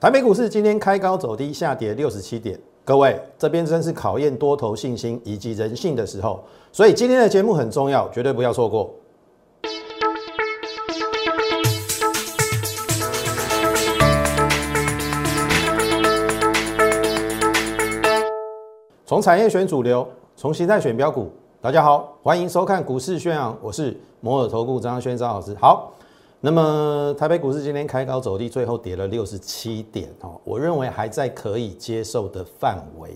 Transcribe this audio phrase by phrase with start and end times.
[0.00, 2.58] 台北股市今天开高走低，下跌六十七点。
[2.86, 6.42] 各位，这边真是考验多头信心以及人性的时候，
[6.72, 8.90] 所以今天的节目很重要，绝对不要错过。
[19.04, 21.30] 从产业选主流，从形态选标股。
[21.60, 25.54] 大家好，欢迎收看股市宣扬，我是摩尔投顾张轩张老师。
[25.60, 25.92] 好。
[26.42, 33.14] 那么台北股市今天开高走低，最后跌了六十七点哦，我认为还在可以接受的范围。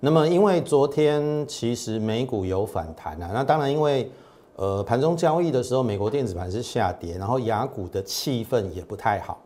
[0.00, 4.10] 那么因为昨天其实美股有反弹啊，那当然因为
[4.56, 9.38] 呃盘中交易的时候，美国电子盘是下跌，然后雅股的气氛也不太好，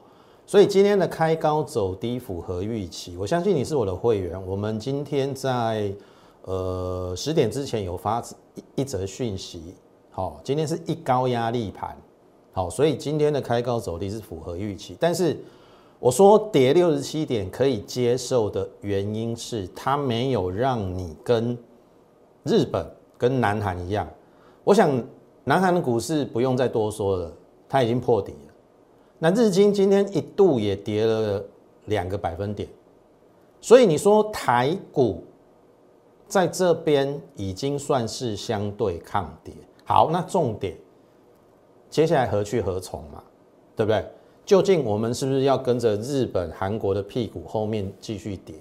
[0.46, 3.16] 所以今天的开高走低符合预期。
[3.16, 5.92] 我相信你是我的会员，我们今天在
[6.42, 8.22] 呃十点之前有发
[8.54, 9.74] 一一则讯息，
[10.12, 11.96] 好，今天是一高压力盘。
[12.52, 15.36] 好，所以今天的开高走低是符合预期，但是
[15.98, 21.56] 我说跌六十七点可以接受的原因是它没有让你跟
[22.44, 22.86] 日本
[23.16, 24.06] 跟南韩一样。
[24.64, 25.02] 我想
[25.44, 27.32] 南韩的股市不用再多说了，
[27.68, 28.52] 它已经破底了。
[29.18, 31.42] 那日经今天一度也跌了
[31.86, 32.68] 两个百分点，
[33.60, 35.24] 所以你说台股
[36.28, 39.54] 在这边已经算是相对抗跌。
[39.84, 40.76] 好，那重点。
[41.92, 43.22] 接下来何去何从嘛？
[43.76, 44.02] 对不对？
[44.46, 48.54] 究竟我们是不是要跟着日本、韩国的屁股后面继续跌，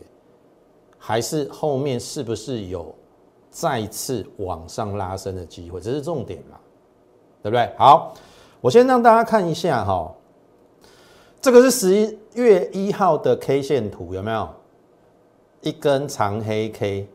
[0.97, 2.93] 还是后面是不是有
[3.49, 5.79] 再次往上拉升的机会？
[5.79, 6.59] 这是重点嘛？
[7.41, 7.73] 对不对？
[7.77, 8.13] 好，
[8.59, 10.13] 我先让大家看一下哈，
[11.39, 14.49] 这个是十一月一号的 K 线图，有没有
[15.61, 17.07] 一根长黑 K？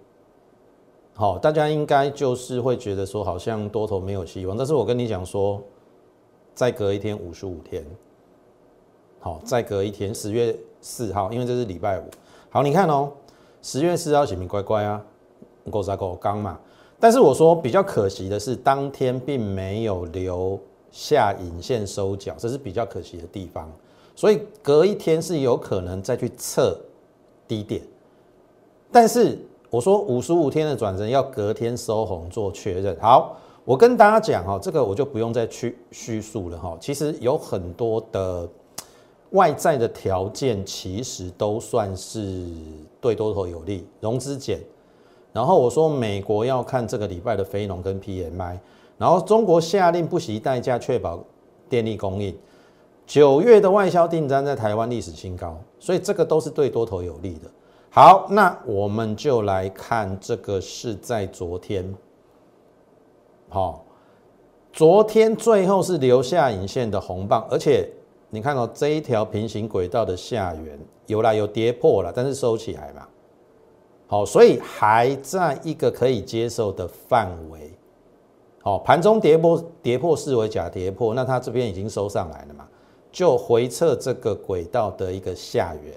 [1.15, 4.57] 好，大家应该就是会觉得说，好像多头没有希望。
[4.57, 5.63] 但是我跟你讲说。
[6.57, 7.85] 再隔一天五十五天，
[9.21, 12.05] 好，再隔一天十月四号，因为这是礼拜五。
[12.49, 13.13] 好，你看哦，
[13.61, 15.05] 十月四号写明乖乖啊，
[15.71, 16.59] 狗杂狗刚嘛。
[16.99, 20.59] 但是我说比较可惜的是，当天并没有留
[20.91, 23.71] 下引线收脚，这是比较可惜的地方。
[24.15, 26.81] 所以隔一天是有可能再去测
[27.47, 27.83] 低点，
[28.91, 29.39] 但是
[29.69, 32.97] 我说五十五天的转折要隔天收红做确认。
[32.99, 33.37] 好。
[33.67, 36.79] 我跟大家讲哈，这个我就不用再去叙述了哈。
[36.81, 38.49] 其实有很多的
[39.31, 42.47] 外在的条件，其实都算是
[43.01, 44.61] 对多头有利，融资减。
[45.33, 48.57] 然后我说美国要看这个礼拜的非农跟 PMI，
[48.97, 51.19] 然后中国下令不惜代价确保
[51.69, 52.33] 电力供应。
[53.05, 57.51] 九月的外销订单在台湾历史新高，所以这个都是对多头有利的。
[57.91, 61.93] 好，那我们就来看这个是在昨天。
[63.57, 63.83] 好，
[64.71, 67.89] 昨天最后是留下影线的红棒，而且
[68.29, 73.09] 你看到这一条平行轨道的下缘有啦，有跌破了，但是收起来嘛。
[74.09, 77.73] 好，所以还在一个可以接受的范围。
[78.61, 82.69] 好，盘中跌破跌破视为假跌破，那它这边已经收上来了嘛，
[83.11, 85.95] 就回测这个轨道的一个下缘。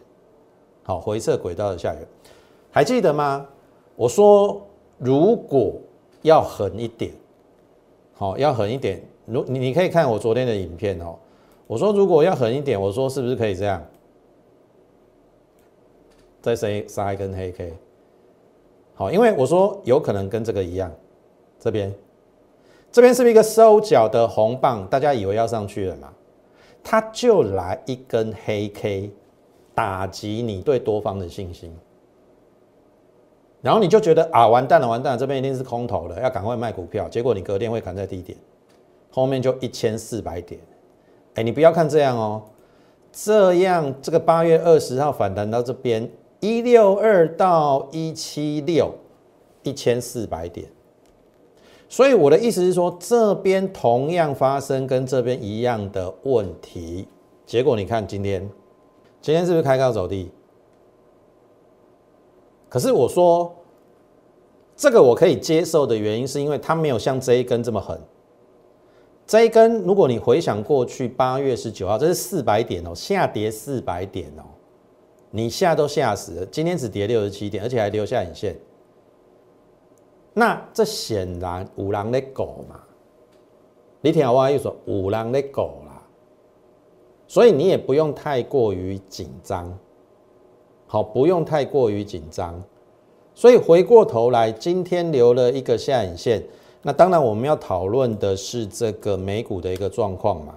[0.84, 2.08] 好，回测轨道的下缘，
[2.72, 3.46] 还记得吗？
[3.98, 4.66] 我说
[4.98, 5.74] 如果
[6.22, 7.12] 要狠一点。
[8.20, 9.02] 好，要狠一点。
[9.26, 11.16] 如你你可以看我昨天的影片哦。
[11.68, 13.82] 我说如果要狠一点，我说是不是可以这样？
[16.42, 17.74] 再杀杀一根黑 K。
[18.94, 20.92] 好，因为我说有可能跟这个一样，
[21.58, 21.96] 这边
[22.92, 24.86] 这边是不是一个收脚的红棒？
[24.88, 26.14] 大家以为要上去了嘛？
[26.84, 29.12] 它就来一根黑 K，
[29.74, 31.74] 打击你对多方的信心。
[33.62, 37.10] 然后你就觉得啊，完蛋了，完蛋了，这边一定是空头了，要赶快卖股票。
[37.10, 38.38] 结果你隔天会砍在低点，
[39.12, 40.60] 后面就一千四百点。
[41.36, 42.42] 哎，你不要看这样哦，
[43.12, 46.10] 这样这个八月二十号反弹到这边
[46.40, 48.94] 一六二到一七六，
[49.64, 50.66] 一千四百点。
[51.90, 57.08] 所以我的意思是说，这边同样发生跟这边一样的问题。
[57.46, 58.48] 结果你看今天，
[59.22, 60.32] 今天是不是开高走低？
[62.70, 63.54] 可是我说，
[64.76, 68.00] 这个我可以接受的原因，是因为它没有像这一根这么狠。
[69.26, 74.44] 这一根，如果你回想过去八月十九号，这是四百点哦，下跌四百点哦，
[75.32, 76.46] 你吓都吓死了。
[76.46, 78.56] 今天只跌六十七点，而且还留下影线。
[80.34, 82.80] 那这显然五郎的狗嘛，
[84.02, 86.02] 你听我意思，五郎的狗啦，
[87.28, 89.78] 所以你也不用太过于紧张。
[90.92, 92.60] 好，不用太过于紧张。
[93.36, 96.44] 所以回过头来，今天留了一个下影线。
[96.82, 100.56] 那当然，我们要讨论的是这个美股的一个状况嘛。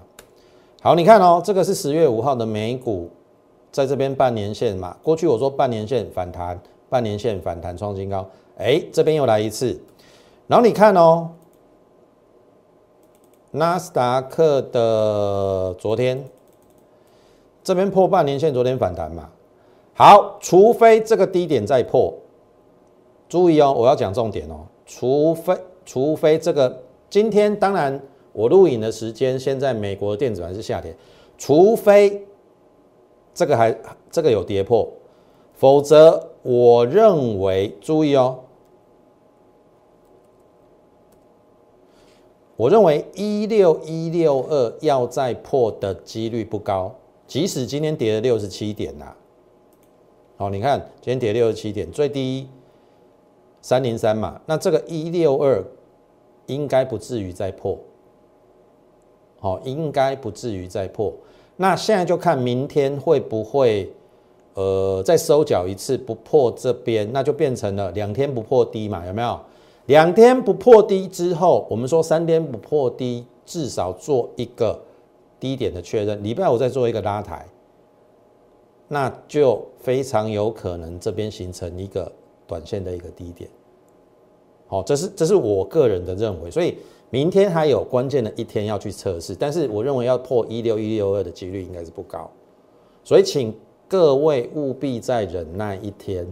[0.81, 3.11] 好，你看哦，这个是十月五号的美股
[3.71, 6.59] 在这边半年线嘛，过去我说半年线反弹，
[6.89, 8.27] 半年线反弹创新高，
[8.57, 9.79] 哎，这边又来一次，
[10.47, 11.29] 然后你看哦，
[13.51, 16.25] 纳斯达克的昨天
[17.63, 19.29] 这边破半年线，昨天反弹嘛，
[19.95, 22.13] 好，除非这个低点再破，
[23.29, 28.01] 注意哦，我要讲重点哦，除非除非这个今天当然
[28.33, 30.95] 我录影的时间，现在美国电子盘是下跌，
[31.39, 32.27] 除非。
[33.35, 33.75] 这个还
[34.11, 34.87] 这个有跌破，
[35.55, 38.41] 否则我认为注意哦，
[42.57, 46.95] 我认为一六一六二要再破的几率不高，
[47.27, 49.17] 即使今天跌了六十七点呐，
[50.43, 52.49] 好，你看今天跌六十七点，最低
[53.61, 55.63] 三零三嘛，那这个一六二
[56.47, 57.79] 应该不至于再破，
[59.39, 61.13] 好，应该不至于再破。
[61.55, 63.89] 那现在就看明天会不会，
[64.55, 69.39] 呃，再收脚一次不破这边，那就变成了两天不破低嘛，有没有？
[69.87, 74.77] 两天不破低之后，我们说三天不破低，至少做一个
[75.39, 76.21] 低点的确认。
[76.25, 77.47] 礼拜五再做一个拉抬，
[78.93, 82.13] 那就非常有可能这边形成一个
[82.47, 83.49] 短线的一个低点。
[84.67, 86.77] 好，这是这是我个人的认为，所以。
[87.15, 92.31] 明天还有关键的一天要去测试，但是我认为要破一六一六二的几率应该是不高，
[93.05, 93.55] 所以请
[93.87, 96.27] 各位务必再忍耐一天。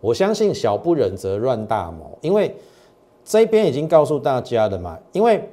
[0.00, 2.56] 我相信小不忍则乱大谋，因为
[3.22, 5.46] 这边已经告诉大家了嘛，因为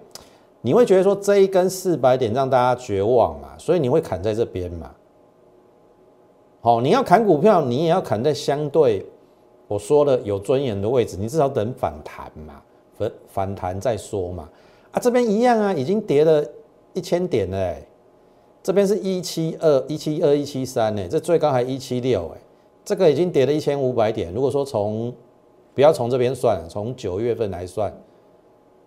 [0.62, 4.90] 你会觉得说这一根四百点让大家绝望嘛，所以你会砍在这边嘛。
[6.64, 9.04] 好，你要砍股票，你也要砍在相对
[9.68, 12.62] 我说的有尊严的位置，你至少等反弹嘛，
[12.96, 14.48] 反反弹再说嘛。
[14.92, 16.46] 啊，这边一样啊，已经跌了
[16.94, 17.76] 一千点了，
[18.62, 22.42] 这边是一七二、一七二、一七三呢，这最高还一七六哎，
[22.86, 24.32] 这个已经跌了一千五百点。
[24.32, 25.12] 如果说从
[25.74, 27.92] 不要从这边算，从九月份来算，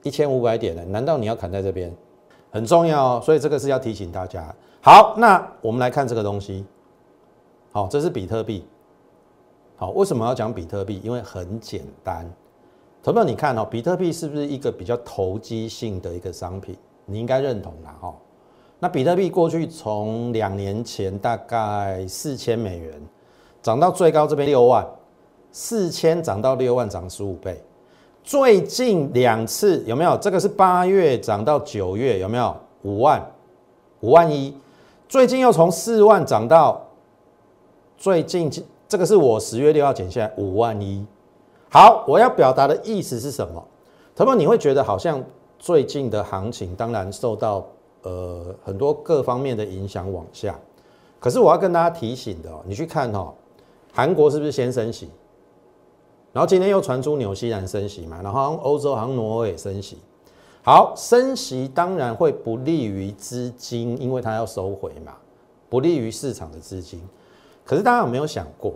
[0.05, 1.93] 一千五百点了，难道你要砍在这边？
[2.53, 4.55] 很重要哦，所以这个是要提醒大家。
[4.81, 6.65] 好，那我们来看这个东西。
[7.75, 8.65] 好，这是比特币。
[9.75, 11.01] 好，为什么要讲比特币？
[11.03, 12.25] 因为很简单。
[13.03, 16.77] 投票，你看哦，比特币是不是一个比较投机性的一个商品？
[17.05, 18.15] 你应该认同啦，哈。
[18.79, 22.93] 那比特币过去从两年前大概四千美元，
[23.61, 24.87] 涨到最高这边六万，
[25.51, 27.61] 四千涨到六万，涨十五倍。
[28.23, 30.17] 最近两次有没有？
[30.19, 32.57] 这个是八月涨到九月，有没有？
[32.83, 33.21] 五万，
[33.99, 34.57] 五万一。
[35.09, 36.81] 最近又从四万涨到
[37.97, 38.51] 最近，
[38.89, 41.05] 这个是我十月六号减下来五万一。
[41.71, 43.67] 好，我要表达的意思是什么？
[44.15, 45.23] 他们你会觉得好像
[45.59, 47.67] 最近的行情当然受到
[48.03, 50.59] 呃很多各方面的影响往下，
[51.19, 53.33] 可是我要跟大家提醒的哦，你去看哦，
[53.93, 55.09] 韩国是不是先升息？
[56.33, 59.99] 然后今天又传出纽西兰升息嘛，然后欧洲好像挪威也升息。
[60.63, 65.15] 好，升息当然会不利于资金，因为它要收回嘛，
[65.69, 67.01] 不利于市场的资金。
[67.65, 68.73] 可是大家有没有想过？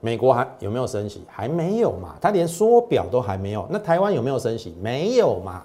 [0.00, 1.22] 美国还有没有升息？
[1.26, 3.66] 还没有嘛，它连缩表都还没有。
[3.70, 4.76] 那台湾有没有升息？
[4.80, 5.64] 没有嘛。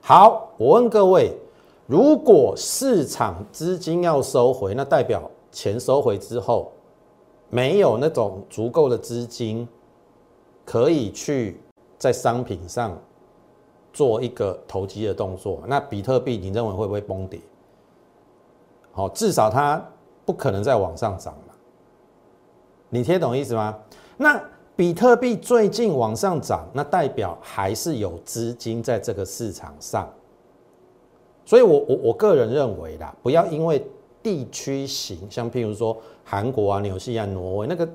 [0.00, 1.36] 好，我问各位，
[1.86, 6.72] 如果市场资金要收回，那代表钱收回之后，
[7.50, 9.68] 没有那种足够的资金
[10.64, 11.60] 可以去
[11.98, 12.96] 在商品上
[13.92, 17.40] 做一个投机的动作，那比特币你认为会不会崩跌？
[18.92, 19.84] 好，至少它
[20.24, 21.34] 不可能再往上涨。
[22.94, 23.76] 你听懂意思吗？
[24.16, 24.40] 那
[24.76, 30.08] 比特币最近往上涨，那代表还是有资金在这个市场上。
[31.44, 33.84] 所以，我我我个人认为啦，不要因为
[34.22, 37.88] 地区型，像譬如说韩国啊、纽西兰、挪威那个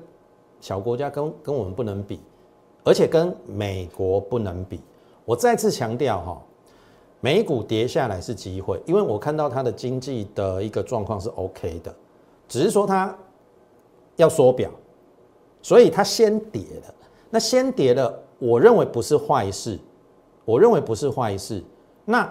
[0.60, 2.20] 小国家，跟跟我们不能比，
[2.84, 4.82] 而且跟美国不能比。
[5.24, 6.42] 我再次强调哈，
[7.20, 11.94] 美股跌下来是机会，因为我看到它的经济的一个状况是 OK 的，
[12.46, 13.16] 只是说它
[14.16, 14.70] 要缩表。
[15.62, 16.94] 所以它先跌了，
[17.30, 19.78] 那先跌了，我认为不是坏事，
[20.44, 21.62] 我认为不是坏事。
[22.04, 22.28] 那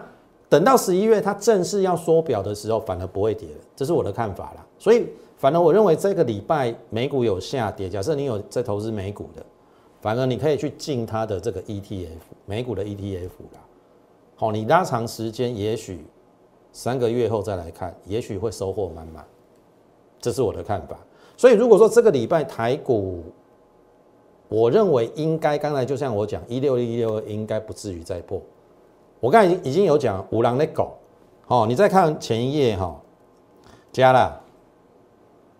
[0.50, 4.66] 等到十一月它正式要缩表的时候，反而不会跌了，这是我的看法啦。
[4.78, 5.08] 所以，
[5.38, 9.46] 反而我认为这个礼拜美股有下跌，假设你有在投资美股的，
[10.02, 12.08] 反而你可以去进它的这个 ETF，
[12.46, 13.62] 美股的 ETF 啦。
[14.36, 16.04] 好，你拉长时间，也许
[16.74, 19.24] 三个月后再来看，也许会收获满满，
[20.20, 20.98] 这是我的看法。
[21.40, 23.24] 所以，如果说这个礼拜台股，
[24.50, 28.42] 我认为应该刚才就像我讲一六一六应该不至于再破。
[29.22, 30.92] 我刚才已经已经有讲五郎的狗，
[31.48, 32.94] 哦，你再看前一页哈，
[33.94, 34.38] 加了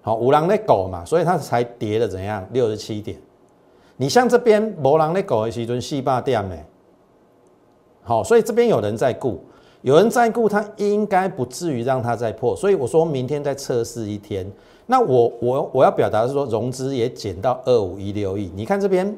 [0.02, 2.46] 好，五郎的狗嘛，所以它才跌了怎样？
[2.52, 3.18] 六十七点。
[3.96, 6.58] 你像这边博狼的狗的时阵四八点呢，
[8.04, 9.42] 好，所以这边有人在顾，
[9.82, 12.54] 有人在顾，它应该不至于让它再破。
[12.54, 14.46] 所以我说明天再测试一天。
[14.92, 18.52] 那我我我要表达是说，融资也减到二五一六亿。
[18.56, 19.16] 你看这边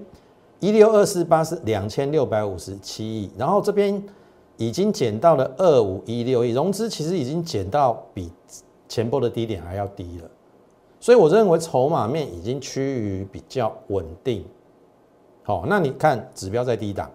[0.60, 4.04] 一六二四八是两千六百五十七亿，然后这边
[4.58, 8.30] 已经减到了二五一六亿，融资其实已经减到比
[8.90, 10.30] 前波的低点还要低了。
[11.00, 14.44] 所以我认为筹码面已经趋于比较稳定。
[15.44, 17.10] 好，那你看指标在低档，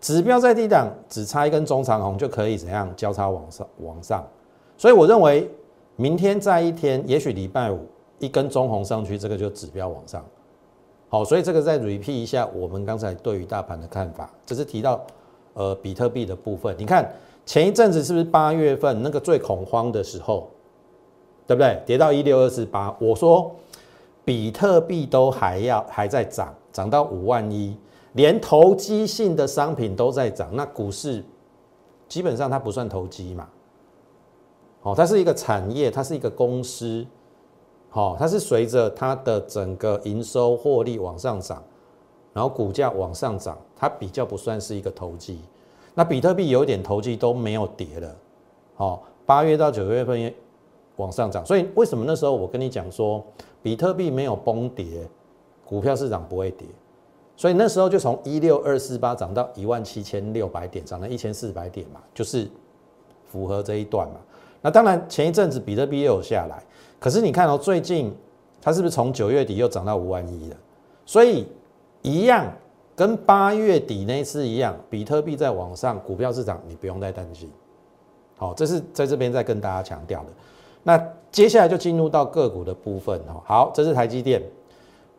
[0.00, 4.26] 指标在低档，只差一根中长红就可以怎样交叉往上往上。
[4.76, 5.48] 所以我认为
[5.96, 7.86] 明天再一天，也许礼拜五
[8.18, 10.24] 一根中红上去，这个就指标往上。
[11.08, 15.00] 好，所以这个再 repeat 一下我们刚才对于大盘的看法，这是提到
[15.52, 16.74] 呃比特币的部分。
[16.78, 17.08] 你看
[17.46, 20.50] 前一阵子是不是八月份那个最恐慌的时候，
[21.46, 21.80] 对不对？
[21.86, 23.54] 跌到一六二四八，我说
[24.24, 26.52] 比特币都还要还在涨。
[26.72, 27.76] 涨到五万一，
[28.14, 31.22] 连投机性的商品都在涨，那股市
[32.08, 33.48] 基本上它不算投机嘛？
[34.84, 37.04] 哦，它是一个产业，它是一个公司，
[37.88, 41.60] 好，它是随着它的整个营收获利往上涨，
[42.32, 45.40] 然后股价往上涨，它比较不算是一个投机。
[45.94, 48.16] 那比特币有一点投机都没有跌了，
[48.76, 50.32] 好，八月到九月份也
[50.96, 53.24] 往上涨，所以为什么那时候我跟你讲说
[53.62, 55.08] 比特币没有崩跌？
[55.64, 56.68] 股票市场不会跌，
[57.36, 62.46] 所以那时候就从一六二四八涨到一万七千六百点，涨了一千四百点嘛，就是
[63.24, 64.16] 符合这一段嘛。
[64.64, 66.62] 那当然前一阵子比特币又有下来，
[66.98, 68.10] 可是你看哦，最近
[68.62, 70.56] 它是不是从九月底又涨到五万一了？
[71.04, 71.46] 所以
[72.00, 72.50] 一样
[72.96, 77.50] 跟八月底那次一样，比特币在往上，股票市场你不用再担心。
[78.38, 80.28] 好，这是在这边再跟大家强调的。
[80.82, 80.98] 那
[81.30, 83.42] 接下来就进入到个股的部分哈。
[83.44, 84.42] 好，这是台积电。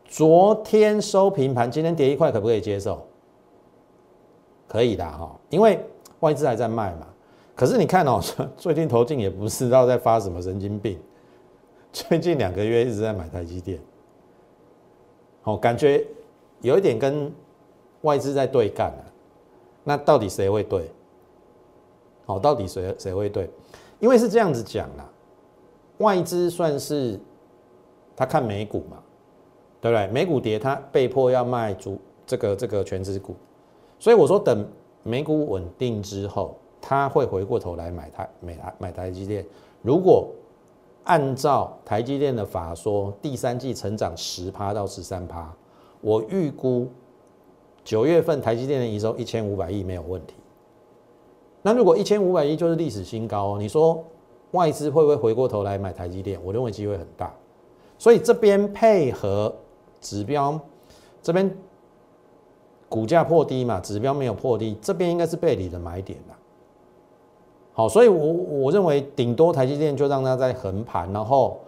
[0.08, 3.06] 昨天收平盘，今天跌一块，可不可以接受？
[4.66, 5.80] 可以的哈，因为
[6.18, 7.06] 外资还在卖嘛。
[7.56, 8.20] 可是你看哦，
[8.56, 10.96] 最近投进也不知道在发什么神经病，
[11.92, 13.80] 最近两个月一直在买台积电，
[15.42, 16.06] 哦，感觉
[16.60, 17.32] 有一点跟
[18.02, 19.04] 外资在对干了。
[19.82, 20.88] 那到底谁会对？
[22.26, 23.50] 哦，到底谁谁会对？
[23.98, 25.10] 因为是这样子讲啦，
[25.98, 27.18] 外资算是
[28.14, 28.98] 他看美股嘛。
[29.78, 30.06] 对不对？
[30.08, 33.36] 美股跌，他被迫要卖主这个这个全值股，
[34.00, 34.66] 所以我说等
[35.04, 39.44] 美股稳定之后，他会回过头来买台美台买台积电。
[39.82, 40.28] 如果
[41.04, 45.52] 按照台积电的法说，第三季成长十趴到十三趴，
[46.00, 46.88] 我预估
[47.84, 50.34] 九月份台积电的营收一千五百亿没有问题。
[51.62, 54.04] 那如果一千五百亿就是历史新高，你说
[54.52, 56.40] 外资会不会回过头来买台积电？
[56.44, 57.34] 我认为机会很大。
[57.98, 59.54] 所以这边配合。
[59.98, 60.60] 指标
[61.20, 61.50] 这边
[62.88, 66.36] 股价破低嘛，指标没有破低，这边应该是背离的买点了。
[67.76, 71.60] 好，所以我我认为顶多台积电就让它在横盘，然后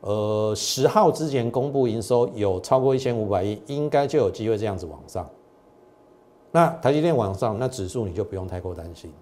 [0.00, 5.24] 呃十号之前公布营收有超过一千五百亿，应该就有机会这样子往上。
[6.50, 9.12] 那台积电往上，那指数你就不用太过担心。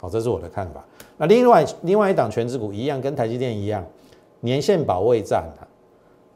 [0.00, 0.82] 好，这是我的看法。
[1.18, 3.84] 那另外另外一档全指股一样，跟台积电一样，
[4.40, 5.68] 年线保卫战啊。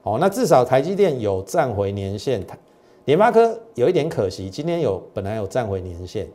[0.03, 2.59] 好，那至少台积电有站回年线，台
[3.07, 6.29] 联发科有一点可惜，今天有本来有站回年线，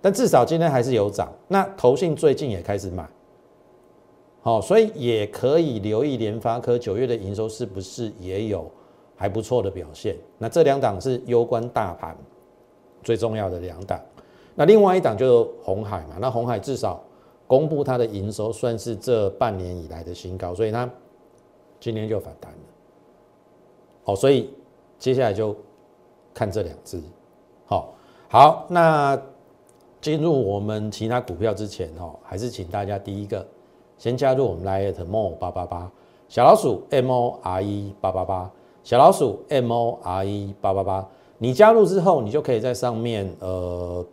[0.00, 1.32] 但至少今天还是有涨。
[1.48, 3.08] 那投信最近也开始买，
[4.40, 8.70] 好，所以也可以留意联发科九月的营收是不是也有
[9.16, 10.16] 还不错的表现。
[10.38, 12.16] 那这两档是攸关大盘
[13.02, 14.00] 最重要的两档。
[14.54, 17.02] 那另外一档就是红海嘛，那红海至少
[17.46, 20.88] 公布它的营收算是这半年以来的新高，所以它
[21.80, 22.58] 今天就反弹了。
[24.04, 24.52] 好，所以
[24.98, 25.54] 接下来就
[26.34, 27.00] 看这两只。
[27.66, 27.94] 好，
[28.28, 29.20] 好，那
[30.00, 33.46] 进入我们其他股票之前，哦，还是请大家第一个
[33.96, 35.90] 先加入我们 Lite More 八八八
[36.28, 38.50] 小老鼠 M O R E 八八八
[38.84, 41.08] 小老鼠 M O R E 八八八。
[41.38, 44.04] 你加入之后，你就可以在上面，呃，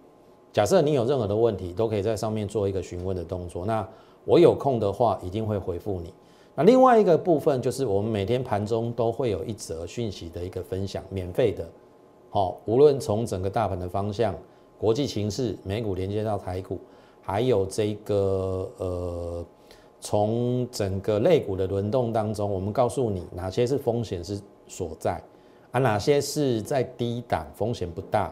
[0.53, 3.65] 假设你有任何的问题，都可以在上面做一个询问的动作。
[3.65, 3.87] 那
[4.25, 6.13] 我有空的话，一定会回复你。
[6.53, 11.67] 那另外一个部分就是我们每天盘中都会有一则讯息的一个分享，免费的，
[12.29, 14.35] 好，无论从整个大盘的方向、
[14.85, 16.79] 国际形势、美股连接到台股，
[17.19, 19.43] 还有这个呃，
[19.99, 25.19] 从整个类股的轮动当中，我们告诉你哪些是风险是所在，
[25.71, 28.31] 啊，哪些是在低档风险不大，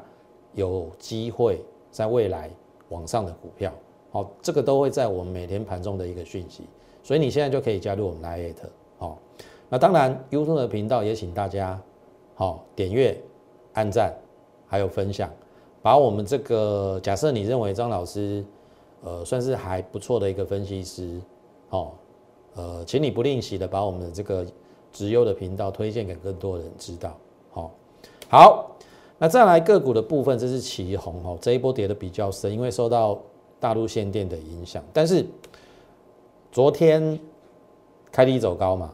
[0.54, 2.52] 有机会在未来
[2.90, 3.74] 往上的股票，
[4.12, 6.66] 好，这个都会在我们每天盘中的一个讯息。
[7.02, 8.54] 所以你现在就可以加入我们 Lite，
[9.00, 9.18] 好，
[9.70, 11.82] 那当然，YouTube 的频道也请大家
[12.36, 13.20] 好点阅、
[13.74, 14.14] 按赞，
[14.68, 15.28] 还有分享，
[15.84, 18.44] 把我们这个假设你认为张老师
[19.04, 21.22] 呃算是还不错的一个分析师，
[21.70, 21.92] 哦，
[22.56, 24.46] 呃，请你不吝惜的把我们的这个
[24.94, 27.16] 直优的频道推荐给更多人知道。
[27.52, 27.72] 好，
[28.30, 28.72] 好，
[29.18, 33.20] 那再来个股的部分，这是旗红哦，这一波跌的比较深，因为受到
[33.60, 35.26] 大陆限电的影响，但是
[36.50, 37.20] 昨天
[38.10, 38.94] 开低走高嘛，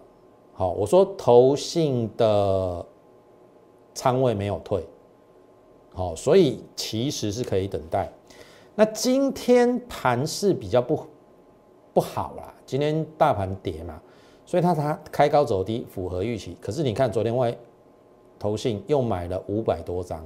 [0.54, 2.84] 好，我说投信的
[3.94, 4.84] 仓位没有退，
[6.00, 8.10] 好，所以其实是可以等待。
[8.76, 11.06] 那今天盘势比较不
[11.94, 14.02] 不好啦，今天大盘跌嘛，
[14.46, 16.56] 所以它它开高走低，符合预期。
[16.62, 17.54] 可是你看昨天外。
[18.40, 20.26] 投信又买了五百多张，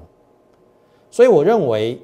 [1.10, 2.00] 所以我认为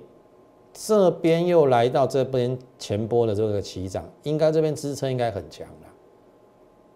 [0.74, 5.88] 这边又来到这边前波的这个起涨，应该这边支撑应该很强了。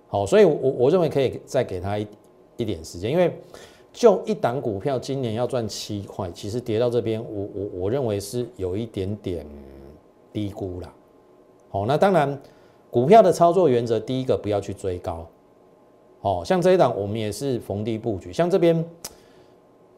[0.07, 2.07] 好，所以我我认为可以再给他一
[2.57, 3.31] 一点时间，因为
[3.93, 9.45] 就一档股票今年要赚七块，其实跌到这边，我我我认为是有一点点
[10.33, 10.91] 低估了。
[11.69, 12.41] 好，那当然
[12.89, 15.25] 股票的操作原则，第一个不要去追高。
[16.21, 18.83] 哦，像这一档我们也是逢低布局，像这边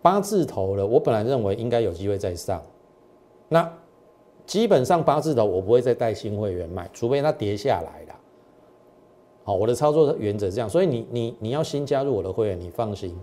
[0.02, 2.62] 八字头了，我本来认为应该有机会再上，
[3.48, 3.72] 那
[4.46, 8.20] 基本上八字头我不会再带新会员买，除非它跌下来了。
[9.44, 13.16] 好，我的操作原则这样，所以你你你要新加入我的会员，你放心，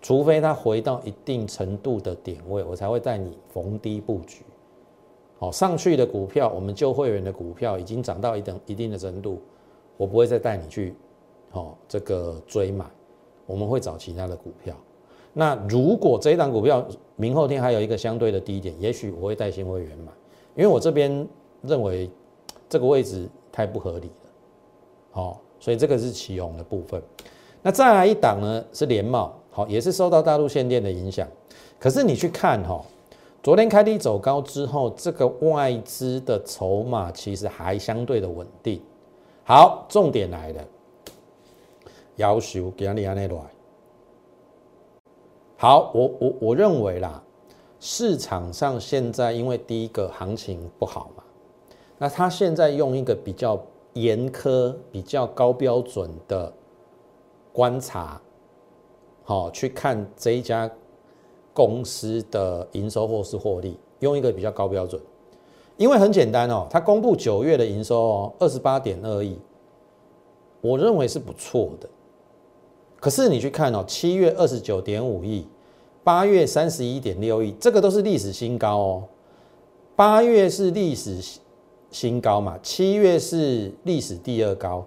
[0.00, 4.44] 除非它回到一定程度的点位，我才会带你逢低布局。
[5.38, 9.42] 好，上去的股票，我们旧会员的股票已经涨到一等一定的程度，
[9.96, 10.94] 我不会再带你去。
[11.52, 12.84] 哦，这个追买，
[13.46, 14.74] 我们会找其他的股票。
[15.32, 16.86] 那如果这一档股票
[17.16, 20.12] 明后天还有一个相对的低点，也许我会带新会员买，
[20.54, 21.26] 因为我这边
[21.62, 22.10] 认为
[22.68, 24.30] 这个位置太不合理了。
[25.10, 27.02] 好，所以这个是旗宏的部分。
[27.62, 31.26] 那再来一档呢是联茂，好，也是受到大陆限电的影响。
[31.80, 32.84] 可是你去看哈，
[33.42, 38.78] 昨天开低走高之后，这个外资的筹码其实还相对的稳定。
[39.44, 40.62] 好，重点来了。
[42.16, 43.36] 要求给你安内来。
[45.56, 47.22] 好，我我我认为啦，
[47.80, 51.22] 市场上现在因为第一个行情不好嘛，
[51.96, 53.58] 那他现在用一个比较
[53.94, 56.52] 严苛、比较高标准的
[57.54, 58.20] 观察，
[59.28, 60.70] 好去看这一家
[61.52, 65.02] 公司的营收或是获利，用一个比较高标准，
[65.76, 69.36] 因为很简单哦，他公布九月的营收哦，二十八点二亿，
[70.60, 71.88] 我认为是不错的。
[73.00, 75.44] 可是你去看哦，七月二十九点五亿，
[76.04, 79.04] 八月三十一点六亿，这个都是历史新高哦。
[79.96, 81.18] 八月是历史
[81.90, 84.86] 新高嘛，七月是历史第二高，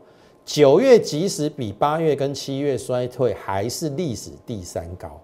[0.50, 5.22] 九月即使比八月跟七月衰退，还是历史第三高。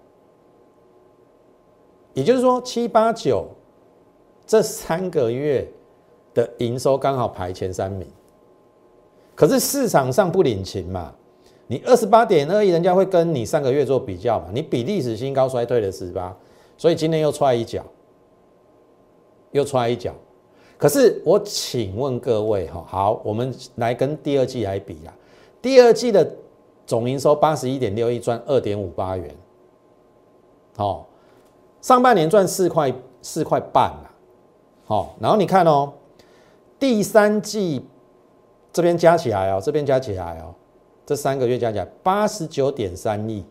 [2.14, 3.48] 也就是说，七八九
[4.46, 5.68] 这三个月
[6.32, 8.06] 的营收刚好排前三名，
[9.34, 11.12] 可是市场上不领情嘛。
[11.66, 14.50] 你二十八点二亿，人家会跟你上个月做比较嘛？
[14.54, 16.36] 你比历史新高衰退了十八，
[16.78, 17.84] 所以今天又踹一脚，
[19.50, 20.14] 又踹一脚。
[20.78, 25.14] 可是我请问各位哈，好，我们来跟第二季来比啊。
[25.62, 26.28] 第二季的
[26.86, 29.34] 总营收八十一点六亿，赚二点五八元，
[30.76, 31.06] 好，
[31.80, 34.10] 上半年赚四块四块半了，
[34.84, 35.92] 好，然后你看哦，
[36.78, 37.84] 第三季
[38.72, 40.54] 这边加起来哦，这边加起来哦。
[41.06, 43.44] 这三个月加起来八十九点三亿，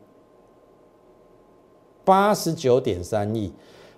[2.03, 3.53] 八十九点三亿，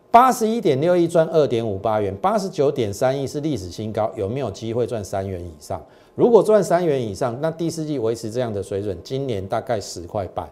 [0.10, 5.86] 八十一点六亿赚二点五八元，八十九点三亿是历史新高，有没有机会赚三元以上？
[6.16, 10.50] 如果赚三元以上，那第四季维持这样的水准，今年大概十块半，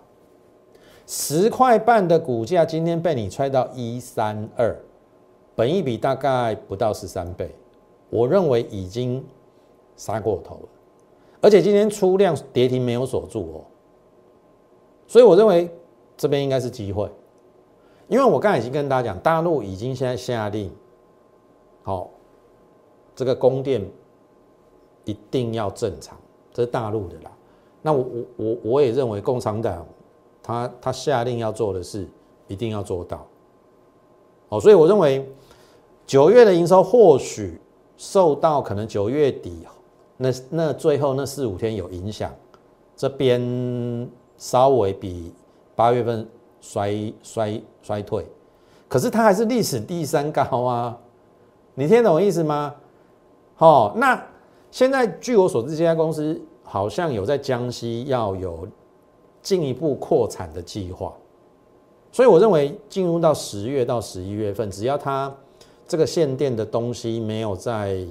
[1.08, 4.78] 十块半的股价今天被你踹到一三二，
[5.56, 7.50] 本一比大概不到十三倍，
[8.10, 9.24] 我认为已经
[9.96, 10.70] 杀过头了。
[11.42, 13.58] 而且今天出量跌停没有锁住哦，
[15.08, 15.70] 所以我认为
[16.18, 17.10] 这边应该是机会，
[18.08, 20.72] 因为我刚才已经跟大家讲，大陆已经现在下令，
[21.84, 22.10] 好，
[23.16, 23.84] 这个供电
[25.04, 26.18] 一定要正常，
[26.54, 27.32] 这是大陆的啦。
[27.82, 29.86] 那我我我我也认为共产党
[30.42, 32.08] 他他下令要做的事
[32.48, 33.26] 一定要做到，
[34.50, 35.28] 哦，所以我认为
[36.06, 37.60] 九月的营收或许
[37.98, 39.66] 受到可能九月底。
[40.18, 42.34] 那那最后那四五天有影响，
[42.96, 45.34] 这边稍微比
[45.76, 46.26] 八月份
[46.66, 48.26] 衰衰衰退，
[48.88, 50.98] 可是它还是历史第三高啊！
[51.76, 52.74] 你听懂我意思吗？
[53.54, 54.20] 好，那
[54.72, 58.68] 现在据我所知，这家公司好像有在江西要有
[59.44, 61.14] 进一步扩产的计划。
[62.12, 65.32] 所以我认为进入到十月到十一月份，只要它
[65.88, 68.04] 这个限电的东西没有在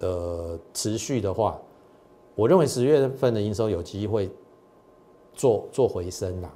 [0.00, 1.56] 呃持续的话，
[2.34, 4.28] 我认为十月份的营收有机会
[5.32, 6.52] 做做回升啦。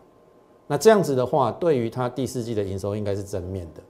[0.70, 3.82] 那这样子的话，对于它第四季的营收应该是正面的，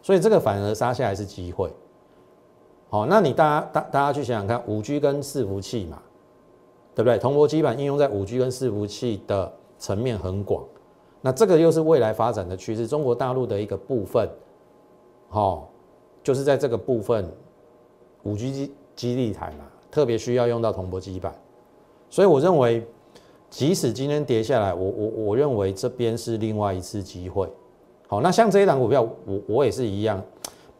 [0.00, 1.68] 所以这个反而杀下来是机会。
[2.88, 6.00] 好，那你大家大大家去想想看，五 G 跟伺服器嘛，
[6.94, 7.18] 对不对？
[7.18, 10.62] 铜箔基板应用在五 G 跟伺服器的层面很广，
[11.22, 12.86] 那这个又是未来发展的趋势。
[12.86, 14.30] 中国大陆的一个部分，
[15.28, 15.68] 好，
[16.22, 17.28] 就是在这个部分
[18.22, 21.34] 五 G 基基地台嘛，特别需要用到铜箔基板，
[22.08, 22.86] 所以我认为。
[23.50, 27.48] 即使今天跌下来，我我我认为这边是另外一次机会。
[28.06, 30.22] 好，那像这一档股票，我我也是一样。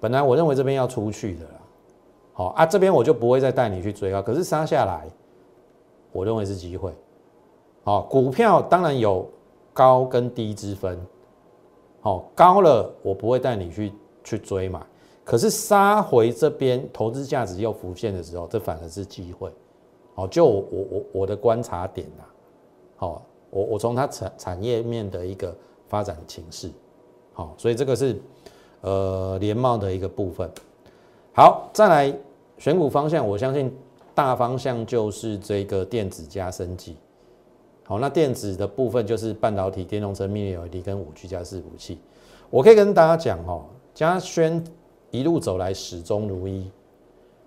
[0.00, 1.60] 本来我认为这边要出去的啦，
[2.32, 4.22] 好啊，这边我就不会再带你去追高。
[4.22, 5.08] 可是杀下来，
[6.12, 6.92] 我认为是机会。
[7.84, 9.26] 好，股票当然有
[9.72, 10.98] 高跟低之分。
[12.00, 14.86] 好，高了我不会带你去去追嘛。
[15.24, 19.50] 可是杀回这边，投资价值又浮现的时候，这反而是机会。
[20.14, 22.24] 好，就我我我的观察点呐。
[22.98, 25.56] 好，我我从它产产业面的一个
[25.88, 26.68] 发展情势，
[27.32, 28.20] 好，所以这个是
[28.80, 30.50] 呃联茂的一个部分。
[31.32, 32.12] 好，再来
[32.58, 33.72] 选股方向，我相信
[34.14, 36.96] 大方向就是这个电子加升级。
[37.84, 42.00] 好，那电子的部分就是半导体、电动车、mini LED 跟五 G 加伺服器。
[42.50, 44.62] 我可以跟大家讲哦，嘉轩
[45.12, 46.68] 一路走来始终如一。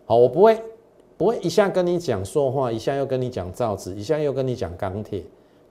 [0.05, 0.63] 好，我不会
[1.17, 5.21] 不会一下跟你讲说话，一下又跟你讲造纸，一下又跟你讲钢铁。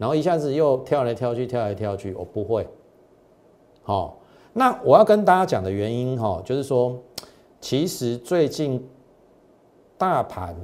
[0.01, 2.67] 然后一下子又跳来跳去，跳来跳去，我不会。
[3.83, 4.17] 好，
[4.55, 6.99] 那我要跟大家讲的原因哈，就是说，
[7.61, 8.83] 其实最近
[9.99, 10.57] 大盘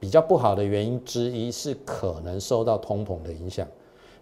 [0.00, 3.68] 比较不好的原因之一是可能受到通膨的影响。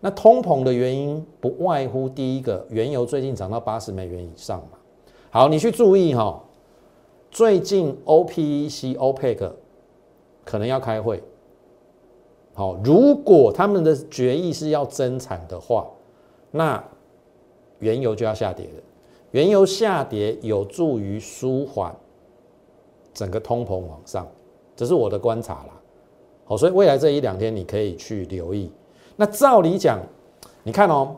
[0.01, 4.79] 那通膨的原因不外乎第一个，原油最近涨到八十美元以上嘛。
[5.31, 6.43] 好，你去注意哈，
[7.31, 9.53] 最近 OPEC、OPEC
[10.45, 11.23] 可能要开会。
[12.55, 15.87] 好，如果他们的决议是要增产的话，
[16.51, 16.83] 那
[17.79, 18.83] 原油就要下跌了。
[19.31, 21.95] 原油下跌有助于舒缓
[23.15, 24.29] 整个通膨往上，
[24.77, 25.81] 这是我的观察啦。
[26.45, 28.71] 好，所以未来这一两天你可以去留意。
[29.17, 29.99] 那照理讲，
[30.63, 31.17] 你看哦，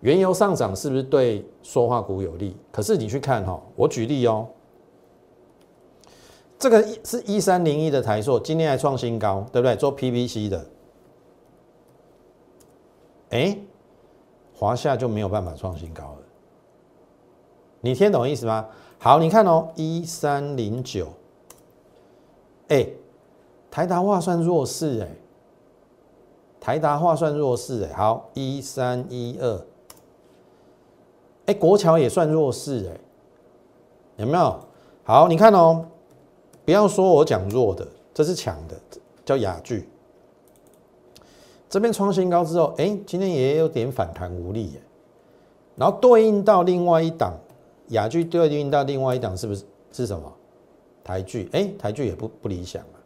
[0.00, 2.56] 原油上涨是不是对塑化股有利？
[2.72, 4.48] 可是你去看哈，我举例哦，
[6.58, 9.76] 这个是一三零一的台塑，今天还创新高，对不对？
[9.76, 10.66] 做 PVC 的。
[13.32, 13.58] 哎，
[14.54, 16.18] 华夏就没有办法创新高了。
[17.80, 18.68] 你听懂意思吗？
[18.98, 21.08] 好，你看哦，一三零九，
[22.68, 22.86] 哎，
[23.70, 25.08] 台达化算弱势哎，
[26.60, 29.64] 台达化算弱势哎，好，一三一二，
[31.46, 33.00] 哎，国桥也算弱势哎，
[34.18, 34.60] 有没有？
[35.02, 35.84] 好，你看哦，
[36.64, 38.78] 不要说我讲弱的，这是强的，
[39.24, 39.88] 叫雅聚。
[41.72, 44.82] 这边创新高之后，哎，今天也有点反弹无力耶。
[45.74, 47.32] 然后对应到另外一档
[47.88, 50.30] 雅剧，对应到另外一档是不是是什么
[51.02, 51.48] 台剧？
[51.52, 53.00] 哎，台剧也不不理想啊，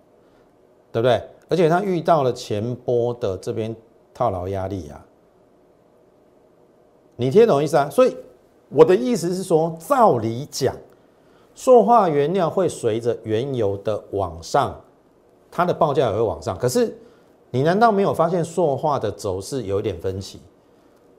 [0.91, 1.23] 对不对？
[1.49, 3.73] 而且它遇到了前波的这边
[4.13, 5.07] 套牢压力啊。
[7.15, 7.89] 你听懂意思啊？
[7.89, 8.17] 所以
[8.69, 10.75] 我的意思是说，照理讲，
[11.55, 14.83] 塑化原料会随着原油的往上，
[15.53, 16.99] 它的报价也会往上，可是。
[17.57, 20.39] 你难道没有发现塑化的走势有一点分歧？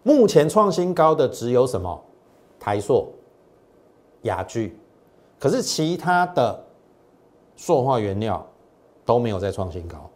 [0.03, 1.99] 目前创新高的只有什么
[2.59, 3.11] 台塑、
[4.21, 4.77] 雅聚，
[5.39, 6.63] 可是其他的
[7.55, 8.45] 塑化原料
[9.03, 10.07] 都没有再创新高。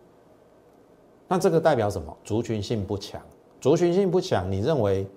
[1.28, 2.16] 那这个代表什么？
[2.24, 3.20] 族群性不强。
[3.60, 5.08] 族群性不强，你认为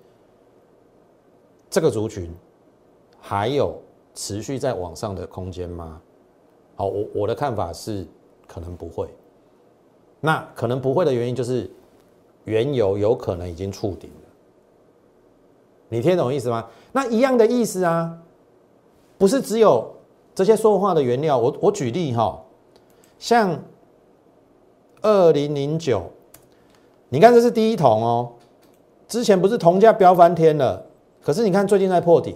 [1.69, 2.33] 这个族群
[3.21, 3.79] 还有
[4.15, 6.01] 持续在往上的空间吗？
[6.75, 8.07] 好，我我的看法是
[8.47, 9.07] 可能不会。
[10.25, 11.69] 那可能不会的原因就是，
[12.45, 14.29] 原油有可能已经触顶了。
[15.87, 16.67] 你听懂意思吗？
[16.91, 18.17] 那一样的意思啊，
[19.19, 19.87] 不是只有
[20.33, 21.37] 这些说话的原料。
[21.37, 22.41] 我我举例哈，
[23.19, 23.55] 像
[25.03, 26.01] 二零零九，
[27.09, 28.33] 你看这是第一桶哦，
[29.07, 30.83] 之前不是铜价飙翻天了，
[31.21, 32.35] 可是你看最近在破底。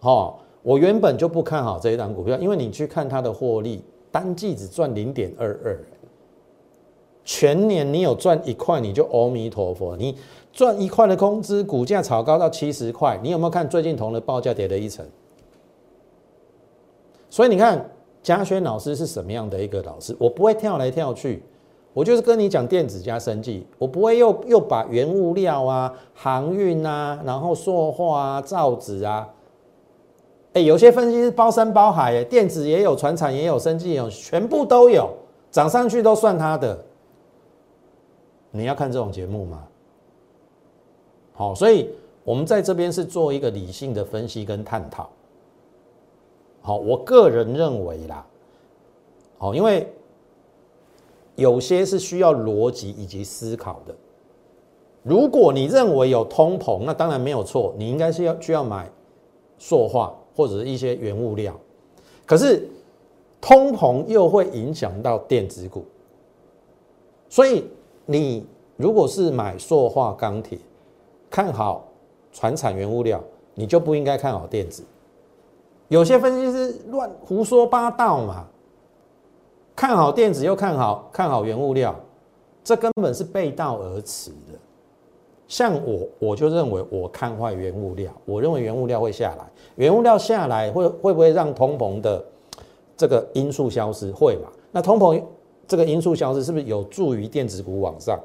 [0.00, 5.84] 哦，我原本就不看好这一档股票，因为你去看它的获利，单季只赚零点二二。
[7.24, 9.96] 全年你有赚一块，你就阿弥陀佛。
[9.96, 10.16] 你
[10.52, 15.04] 赚一块的工资，股价炒高到七十块，你有没有看最近铜的报价跌了一层？
[17.30, 17.90] 所以你看
[18.22, 20.14] 嘉轩老师是什么样的一个老师？
[20.20, 21.42] 我不会跳来跳去，
[21.92, 29.28] 我就是跟你讲电子加生技，我不会又又把原物料啊、航运啊，然后塑化啊、造纸啊，
[30.52, 35.10] 哎，有些分析是包山包海，哎，电子也有，船产也有，生技也有，全部都有，
[35.50, 36.78] 涨上去都算它的。
[38.56, 39.66] 你要看这种节目吗？
[41.32, 41.90] 好，所以
[42.22, 45.10] 我们在这边是做一个理性的分析跟探讨。
[46.62, 48.26] 好，我个人认为啦，
[49.38, 49.86] 好，因为。
[51.36, 53.92] 有些是需要逻辑以及思考的。
[55.02, 58.88] 如果你认为有通膨，那当然没有错，你应该是要需要买
[59.58, 61.58] 塑化或者是一些原物料。
[62.24, 62.68] 可是
[63.40, 65.84] 通膨又会影响到电子股，
[67.28, 67.64] 所以
[68.06, 70.58] 你如果是买塑化钢铁，
[71.30, 71.86] 看好
[72.32, 73.22] 船产原物料，
[73.54, 74.82] 你就不应该看好电子。
[75.88, 78.46] 有些分析师乱胡说八道嘛。
[79.76, 81.92] 看好电子又看好看好原物料，
[82.62, 84.56] 这根本是背道而驰的。
[85.48, 92.24] 像我，我就认为我看坏原物料，我认为原物料会下来，原物料下来会会不会让通膨的
[92.96, 94.12] 这个因素消失？
[94.12, 94.48] 会嘛？
[94.70, 95.20] 那通膨
[95.66, 98.18] 这个因素消失，是不是有助于电子股往上？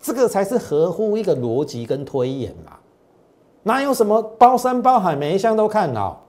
[0.00, 2.78] 这个才是合乎一个逻辑跟推演嘛？
[3.64, 6.26] 哪有什么包山包海每一项都看好？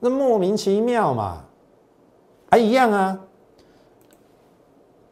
[0.00, 1.44] 那莫名其妙嘛？
[2.50, 3.20] 还一样啊。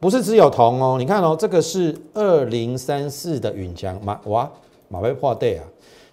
[0.01, 4.51] 不是只有铜哦，你看哦，这个是二零三四的允强马哇
[4.89, 5.65] 马威破对啊。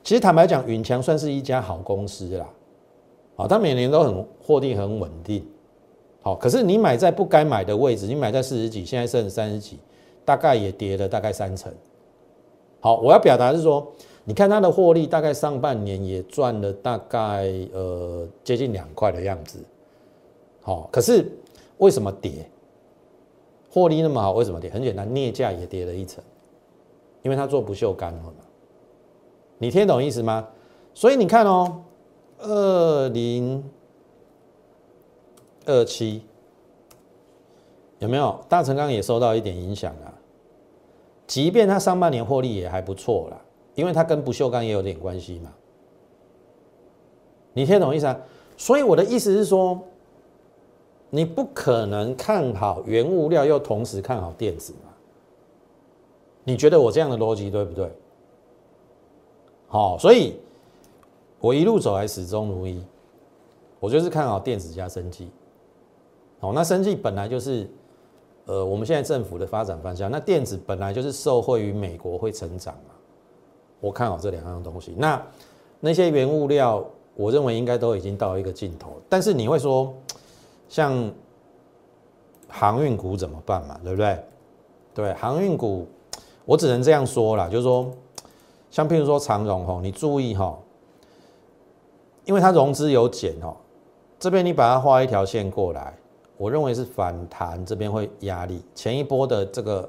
[0.03, 2.47] 其实坦白讲，允强算是一家好公司啦，
[3.35, 5.45] 啊，它每年都很获利很稳定。
[6.21, 9.79] 好，可是你买在不该买的位置，你买在四十几，现在剩三十几，
[10.23, 11.73] 大概也跌了大概三成。
[12.79, 13.91] 好，我要表达是说，
[14.23, 19.59] 你看它的获利，大概上半年也赚了大概呃接近两块的样子。
[20.61, 21.25] 好，可是
[21.77, 22.47] 为什么跌？
[23.71, 24.69] 获利那么好，为什么跌？
[24.69, 26.23] 很简单，镍价也跌了一层，
[27.23, 28.33] 因为它做不锈钢了嘛。
[29.57, 30.47] 你听懂意思吗？
[30.93, 31.81] 所以你看哦，
[32.39, 33.63] 二零
[35.65, 36.23] 二七
[37.99, 40.13] 有没有大成钢也受到一点影响啊？
[41.27, 43.41] 即便它上半年获利也还不错啦，
[43.75, 45.53] 因为它跟不锈钢也有点关系嘛。
[47.53, 48.19] 你听懂意思啊？
[48.57, 49.79] 所以我的意思是说。
[51.13, 54.93] 你不可能看好原物料又同时看好电子嘛？
[56.45, 57.91] 你觉得我这样的逻辑对不对？
[59.67, 60.37] 好，所以
[61.41, 62.81] 我一路走来始终如一，
[63.81, 65.29] 我就是看好电子加生技。
[66.41, 67.69] 好，那生技本来就是
[68.45, 72.93] 呃我们现在政府的发展方向，那电子本来就是受惠于美国会成长嘛，
[73.79, 74.93] 我看好这两样东西。
[74.97, 75.21] 那
[75.79, 79.93] 那些原物料，我认为应该都已经到一个尽头，但是你会说。
[80.71, 81.11] 像
[82.47, 83.77] 航运股怎么办嘛？
[83.83, 84.23] 对不对？
[84.93, 85.85] 对，航运股，
[86.45, 87.91] 我只能这样说啦，就是说，
[88.69, 90.57] 像譬如说长荣吼，你注意哈，
[92.23, 93.53] 因为它融资有减哦，
[94.17, 95.93] 这边你把它画一条线过来，
[96.41, 99.87] 我认为是反弹这边会压力，前一波的这个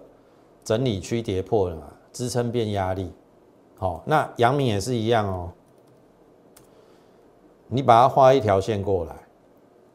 [0.62, 3.10] 整理区跌破了嘛，支撑变压力，
[3.78, 5.50] 好，那阳明也是一样哦，
[7.68, 9.16] 你把它画一条线过来，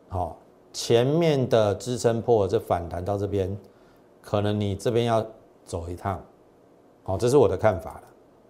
[0.09, 0.35] 好。
[0.73, 3.57] 前面的支撑破，这反弹到这边，
[4.21, 5.25] 可能你这边要
[5.65, 6.21] 走一趟，
[7.03, 8.03] 好，这是我的看法了。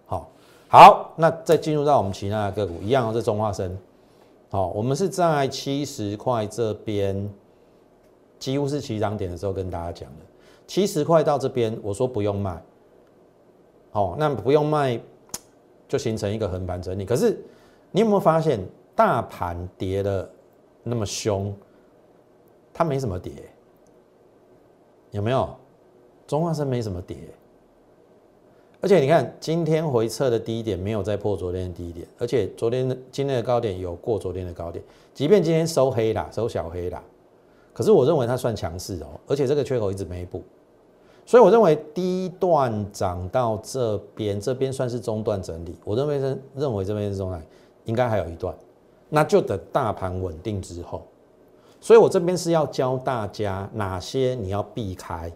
[0.04, 0.30] 好，
[0.68, 3.78] 好，那再进入到我们其他的个股，一样是中化生，
[4.50, 7.32] 好，我们是在七十块这边，
[8.38, 10.24] 几乎是起涨点的时候跟大家讲的，
[10.66, 12.62] 七十块到这边，我说不用卖，
[13.90, 15.00] 好，那不用卖，
[15.88, 17.04] 就形成一个横盘整理。
[17.04, 17.38] 可是
[17.90, 18.60] 你有没有发现，
[18.94, 20.30] 大盘跌的
[20.82, 21.54] 那么凶？
[22.72, 23.32] 它没什么跌，
[25.10, 25.54] 有没有？
[26.28, 27.16] 中化生没什么跌，
[28.82, 37.02] 而且你看今天回撤的低点没有再破昨天的低点，而且昨天的今天的高点有过昨天的高点，即便今天收黑啦，收小黑啦，
[37.78, 40.42] 可是我认为它算强势哦，而且这个缺口一直没补，
[41.24, 47.40] 所以我认为低段涨到这边，这边算是中段整理，我认为认认为这边是中段，
[47.84, 48.52] 应该还有一段，
[49.08, 51.06] 那就等大盘稳定之后。
[51.80, 55.32] 所以我这边是要教大家哪些你要避开，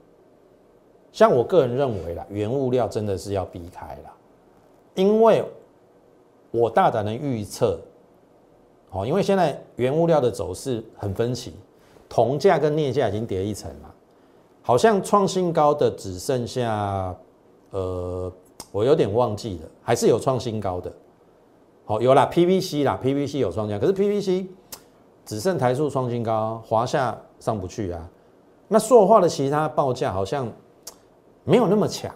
[1.12, 4.12] 像我个人认为啦，原物料真的是要避开啦，
[4.96, 5.44] 因为
[6.50, 7.78] 我大胆的预测，
[8.90, 11.55] 哦，因为现在原物料的走势很分歧，
[12.12, 13.94] 铜价跟镍价已经跌一层了，
[14.61, 17.16] 好像创新高的只剩下，
[17.70, 18.31] 呃，
[18.70, 20.92] 我有点忘记了，还是有创新高的，
[21.87, 24.46] 好，有啦 PVC 啦，PVC 有创新高可是 PVC。
[25.25, 28.11] 只剩台塑创新高，华夏上不去啊。
[28.66, 30.51] 那塑化的其他报价好像
[31.44, 32.12] 没有那么强，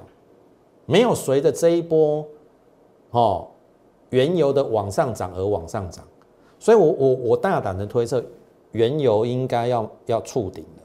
[0.87, 2.27] 没有随着这一波
[3.13, 3.47] 哦
[4.11, 6.05] 原油的往上涨而往上涨，
[6.59, 8.23] 所以我我我大胆的推测，
[8.77, 10.83] 原油应该要要触顶了，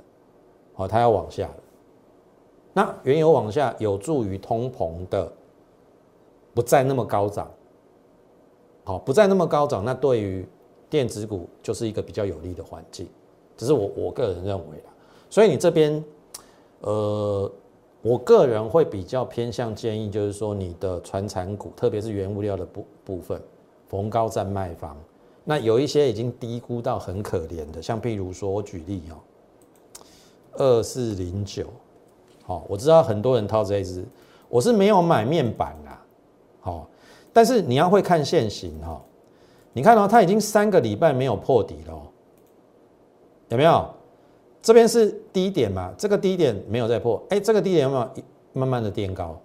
[0.73, 1.49] 好，它要往下。
[2.71, 5.29] 那原油往下有助于通膨的
[6.53, 7.51] 不再那么高涨，
[8.85, 10.47] 好，不再那么高涨，那对于
[10.89, 13.09] 电子股就是一个比较有利的环境，
[13.57, 14.89] 只是我我个人认为啊。
[15.29, 16.01] 所以你这边，
[16.79, 17.51] 呃，
[18.01, 23.41] 我个人会比较偏向建议，就是说你的传产股，特别是原物料的部部分，
[23.89, 24.97] 逢高占卖方。
[25.43, 29.17] 那有一些已经低估到很可怜的，像譬如说我举例哦，
[30.53, 31.65] 二四零九，
[32.43, 34.05] 好，我知道很多人套这一支，
[34.49, 36.01] 我是没有买面板啦，
[36.59, 36.87] 好，
[37.33, 39.01] 但是你要会看线型哈。
[39.73, 42.01] 你看到它已经三个礼拜没有破底了，
[43.47, 43.89] 有没有？
[44.61, 45.93] 这边是低点嘛？
[45.97, 48.09] 这个低点没有再破，哎，这个低点有没有
[48.53, 49.39] 慢慢的垫高？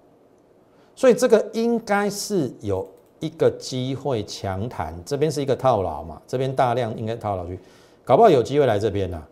[0.94, 2.86] 所以这个应该是有
[3.20, 4.94] 一个机会强弹。
[5.04, 6.20] 这边是一个套牢嘛？
[6.26, 7.58] 这边大量应该套牢去，
[8.04, 9.22] 搞不好有机会来这边呢。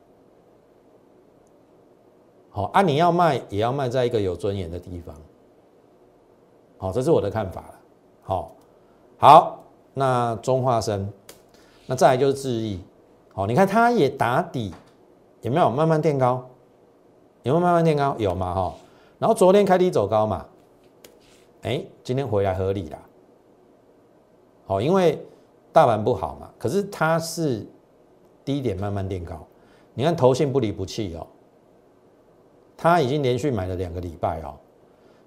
[2.51, 5.15] 好啊，你要卖也要卖在一个有尊严的地方。
[6.79, 7.75] 好，这是我的看法了。
[8.23, 8.57] 好，
[9.19, 9.61] 好。
[9.97, 11.09] 那中化生，
[11.87, 12.81] 那再来就是智毅，
[13.33, 14.75] 好，你看它也打底，
[15.43, 16.45] 有没有慢慢垫高？
[17.45, 18.17] 有没有慢慢垫高？
[18.19, 18.75] 有嘛哈？
[19.21, 20.45] 然后昨天开低走高嘛，
[21.63, 22.99] 哎，今天回来合理啦。
[24.67, 25.19] 好，因为
[25.73, 27.67] 大盘不好嘛，可是它是
[28.45, 29.47] 低点慢慢垫高，
[29.95, 31.27] 你看头信不离不弃哦，
[32.77, 34.55] 它已经连续买了两个礼拜哦，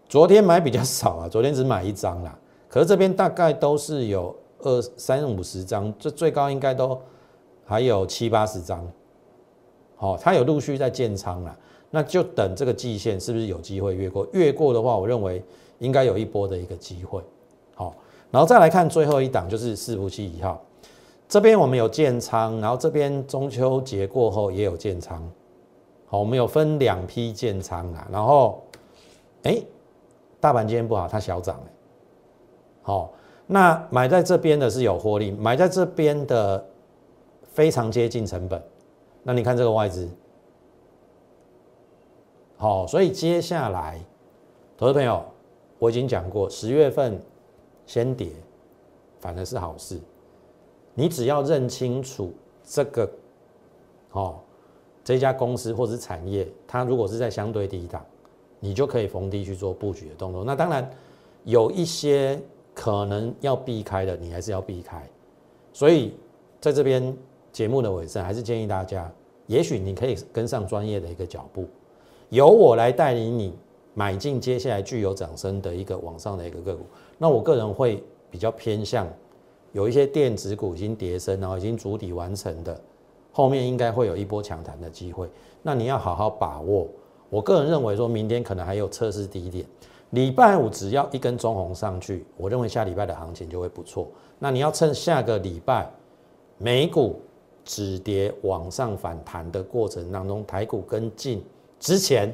[0.07, 4.35] 昨天买比较少啊，昨天只买一张啦，可是这边大概都是有。
[4.61, 6.99] 二三五十张，这最高应该都
[7.63, 8.91] 还有七八十张，
[9.95, 11.55] 好，它有陆续在建仓了，
[11.91, 14.27] 那就等这个季线是不是有机会越过？
[14.33, 15.43] 越过的话，我认为
[15.77, 17.21] 应该有一波的一个机会，
[17.75, 17.95] 好，
[18.31, 20.61] 然后再来看最后一档，就是四福七一号，
[21.27, 25.21] 这边我们有建仓，然后这边中秋节过后也有建仓，
[26.05, 28.63] 好，我们有分两批建仓啊，然后，
[29.43, 29.61] 哎，
[30.39, 31.59] 大盘今天不好，它小涨
[32.81, 33.13] 好。
[33.49, 36.65] 那买在这边的是有获利，买在这边的
[37.53, 38.61] 非常接近成本。
[39.23, 40.05] 那你看这个外资，
[42.57, 43.97] 好，所以接下来，
[44.77, 45.23] 投资朋友，
[45.79, 47.17] 我已经讲过，十月份
[47.87, 48.29] 先跌，
[49.19, 49.99] 反而是好事。
[50.93, 52.31] 你只要认清楚
[52.63, 53.09] 这个，
[54.11, 54.35] 哦，
[55.03, 58.05] 这家公司或者产业，它如果是在相对低档，
[58.59, 60.43] 你就可以逢低去做布局的动作。
[60.43, 60.87] 那当然
[61.45, 62.39] 有一些。
[62.79, 65.03] 可能要避开的，你还是要避开。
[65.73, 66.13] 所以
[66.61, 67.17] 在这边
[67.51, 69.11] 节目的尾声，还是建议大家，
[69.47, 71.65] 也许你可以跟上专业的一个脚步，
[72.29, 73.51] 由我来带领你
[73.97, 76.85] 买进接下来具有涨升的一个往上的一个个股。
[77.17, 79.07] 那我个人会比较偏向
[79.71, 82.79] 有一些电子股已经跌升，然后已经筑底完成的，
[83.31, 85.27] 后面应该会有一波强弹的机会。
[85.63, 86.87] 那你要好好把握。
[87.31, 89.65] 我个人认为，说明天可能还有测试低点。
[90.11, 94.07] 礼拜五只要一根中红上去，我认为下礼拜的行情就会不错。
[94.37, 95.91] 那你要趁下个礼拜
[96.59, 97.19] 美股
[97.65, 101.43] 止跌往上反弹的过程当中，台股跟进
[101.79, 102.31] 之前，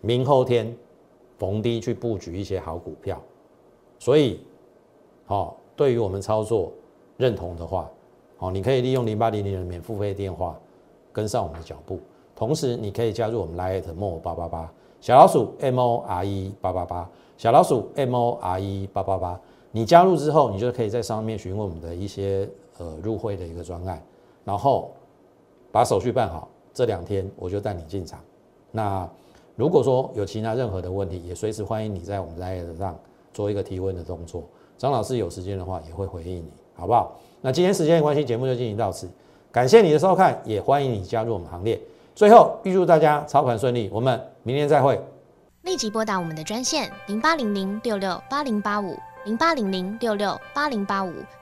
[0.00, 0.74] 明后天
[1.38, 3.20] 逢低去布局一些好股票。
[3.98, 4.40] 所以，
[5.24, 6.72] 好，对于我们操作
[7.16, 7.90] 认同的话，
[8.36, 10.58] 好，你可以利用零八零零的免付费电话
[11.12, 12.00] 跟上我们的脚步，
[12.34, 14.72] 同时你可以加入我们 Lite m o 八八八。
[14.98, 19.38] 小老鼠 M O R E 八八八，小老鼠 M O R E 八八八，
[19.70, 24.02] 你加入之后，你就可以在上面询问我们的一些呃入会的一个专案，
[24.42, 24.90] 然后
[25.70, 28.18] 把手续办好，这两天我就带你进场。
[28.72, 29.08] 那
[29.56, 32.96] 如果说有其他任何的问题，也随时欢迎你在我们 Line 上
[33.32, 34.44] 做一个提问的动作。
[34.76, 37.18] 张老师有时间的话也会回应你，好不好？
[37.40, 39.08] 那今天时间的关系，节目就进行到此，
[39.50, 41.80] 感谢你的收看，也欢迎你加入我们行列。
[42.14, 44.20] 最后预祝大家操盘顺利，我们。
[44.42, 45.00] 明天再会。
[45.62, 51.12] 立即拨打我们的专线零八零零六六八零八五零八零零六六八零八五